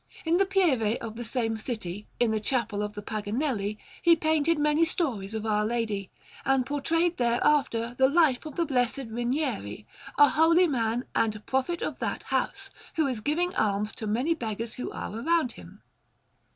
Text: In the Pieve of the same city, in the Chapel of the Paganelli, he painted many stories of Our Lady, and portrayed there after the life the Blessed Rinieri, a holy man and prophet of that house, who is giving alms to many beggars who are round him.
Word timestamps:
In 0.25 0.37
the 0.37 0.47
Pieve 0.47 0.97
of 0.99 1.15
the 1.15 1.23
same 1.23 1.57
city, 1.57 2.07
in 2.19 2.31
the 2.31 2.39
Chapel 2.39 2.81
of 2.81 2.93
the 2.93 3.03
Paganelli, 3.03 3.77
he 4.01 4.15
painted 4.15 4.57
many 4.57 4.83
stories 4.83 5.35
of 5.35 5.45
Our 5.45 5.63
Lady, 5.63 6.09
and 6.43 6.65
portrayed 6.65 7.17
there 7.17 7.39
after 7.43 7.93
the 7.93 8.09
life 8.09 8.41
the 8.41 8.65
Blessed 8.65 9.11
Rinieri, 9.11 9.85
a 10.17 10.29
holy 10.29 10.65
man 10.67 11.05
and 11.13 11.45
prophet 11.45 11.83
of 11.83 11.99
that 11.99 12.23
house, 12.23 12.71
who 12.95 13.05
is 13.05 13.19
giving 13.21 13.53
alms 13.55 13.91
to 13.97 14.07
many 14.07 14.33
beggars 14.33 14.73
who 14.73 14.89
are 14.89 15.11
round 15.21 15.51
him. 15.51 15.83